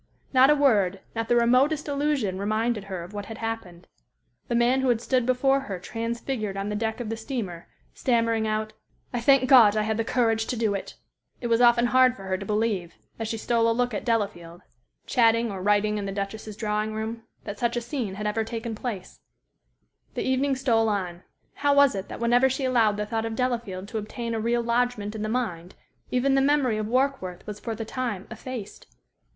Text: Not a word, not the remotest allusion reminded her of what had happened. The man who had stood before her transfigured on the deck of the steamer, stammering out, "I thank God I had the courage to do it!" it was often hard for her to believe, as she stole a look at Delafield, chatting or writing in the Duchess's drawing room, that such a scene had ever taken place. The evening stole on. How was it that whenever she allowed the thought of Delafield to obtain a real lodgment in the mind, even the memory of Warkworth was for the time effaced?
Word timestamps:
Not 0.33 0.49
a 0.49 0.55
word, 0.55 0.99
not 1.15 1.27
the 1.29 1.35
remotest 1.35 1.87
allusion 1.87 2.39
reminded 2.39 2.85
her 2.85 3.03
of 3.03 3.13
what 3.13 3.27
had 3.27 3.37
happened. 3.37 3.85
The 4.47 4.55
man 4.55 4.81
who 4.81 4.89
had 4.89 4.99
stood 4.99 5.27
before 5.27 5.59
her 5.59 5.77
transfigured 5.77 6.57
on 6.57 6.69
the 6.69 6.75
deck 6.75 6.99
of 6.99 7.09
the 7.09 7.15
steamer, 7.15 7.67
stammering 7.93 8.47
out, 8.47 8.73
"I 9.13 9.21
thank 9.21 9.47
God 9.47 9.77
I 9.77 9.83
had 9.83 9.97
the 9.97 10.03
courage 10.03 10.47
to 10.47 10.57
do 10.57 10.73
it!" 10.73 10.95
it 11.39 11.45
was 11.45 11.61
often 11.61 11.85
hard 11.85 12.15
for 12.15 12.23
her 12.23 12.35
to 12.35 12.45
believe, 12.47 12.95
as 13.19 13.27
she 13.27 13.37
stole 13.37 13.69
a 13.69 13.73
look 13.77 13.93
at 13.93 14.03
Delafield, 14.03 14.61
chatting 15.05 15.51
or 15.51 15.61
writing 15.61 15.99
in 15.99 16.07
the 16.07 16.11
Duchess's 16.11 16.57
drawing 16.57 16.95
room, 16.95 17.21
that 17.43 17.59
such 17.59 17.77
a 17.77 17.79
scene 17.81 18.15
had 18.15 18.25
ever 18.25 18.43
taken 18.43 18.73
place. 18.73 19.19
The 20.15 20.23
evening 20.27 20.55
stole 20.55 20.89
on. 20.89 21.21
How 21.53 21.75
was 21.75 21.93
it 21.93 22.07
that 22.07 22.19
whenever 22.19 22.49
she 22.49 22.65
allowed 22.65 22.97
the 22.97 23.05
thought 23.05 23.25
of 23.25 23.35
Delafield 23.35 23.87
to 23.89 23.99
obtain 23.99 24.33
a 24.33 24.39
real 24.39 24.63
lodgment 24.63 25.13
in 25.13 25.21
the 25.21 25.29
mind, 25.29 25.75
even 26.09 26.33
the 26.33 26.41
memory 26.41 26.79
of 26.79 26.87
Warkworth 26.87 27.45
was 27.45 27.59
for 27.59 27.75
the 27.75 27.85
time 27.85 28.25
effaced? 28.31 28.87